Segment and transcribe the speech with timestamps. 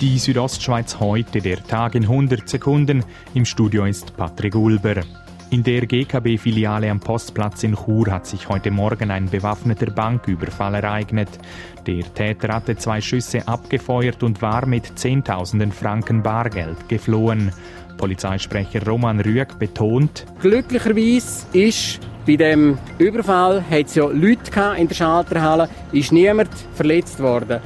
[0.00, 3.04] Die Südostschweiz heute, der Tag in 100 Sekunden.
[3.34, 5.02] Im Studio ist Patrick Ulber.
[5.50, 11.30] In der GKB-Filiale am Postplatz in Chur hat sich heute Morgen ein bewaffneter Banküberfall ereignet.
[11.84, 17.50] Der Täter hatte zwei Schüsse abgefeuert und war mit Zehntausenden Franken Bargeld geflohen.
[17.96, 24.94] Polizeisprecher Roman Rüegg betont, Glücklicherweise ist bei dem Überfall hat es ja Leute in der
[24.94, 27.60] Schalterhalle, ist niemand verletzt worden.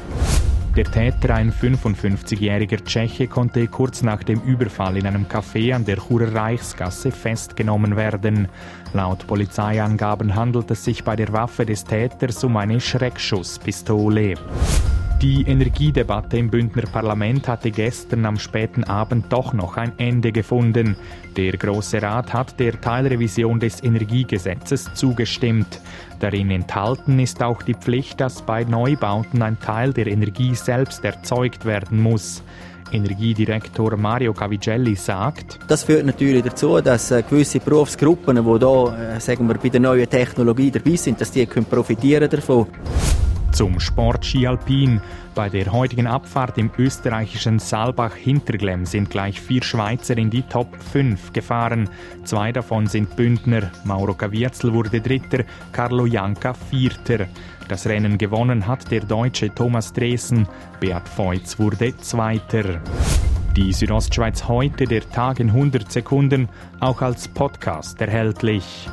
[0.75, 5.99] Der Täter, ein 55-jähriger Tscheche, konnte kurz nach dem Überfall in einem Café an der
[5.99, 8.49] Churer Reichsgasse festgenommen werden.
[8.95, 14.37] Laut Polizeiangaben handelt es sich bei der Waffe des Täters um eine Schreckschusspistole.
[15.23, 20.97] Die Energiedebatte im Bündner Parlament hatte gestern am späten Abend doch noch ein Ende gefunden.
[21.37, 25.81] Der Große Rat hat der Teilrevision des Energiegesetzes zugestimmt.
[26.19, 31.65] Darin enthalten ist auch die Pflicht, dass bei Neubauten ein Teil der Energie selbst erzeugt
[31.65, 32.43] werden muss.
[32.91, 39.21] Energiedirektor Mario Cavigelli sagt, das führt natürlich dazu, dass äh, gewisse Berufsgruppen, die hier, äh,
[39.21, 42.67] sagen wir, bei der neuen Technologie dabei sind, dass die können profitieren davon.
[43.53, 45.03] Zum Sport Ski Alpin.
[45.35, 51.35] Bei der heutigen Abfahrt im österreichischen Saalbach-Hinterglemm sind gleich vier Schweizer in die Top 5
[51.35, 51.91] gefahren.
[52.25, 53.71] Zwei davon sind Bündner.
[53.85, 57.27] Mauro Cavierzel wurde Dritter, Carlo Janka Vierter.
[57.69, 60.49] Das Rennen gewonnen hat der Deutsche Thomas Dresen.
[60.81, 62.81] Beat Feutz wurde Zweiter.
[63.55, 66.49] Die Südostschweiz heute, der Tag in 100 Sekunden,
[66.81, 68.89] auch als Podcast erhältlich.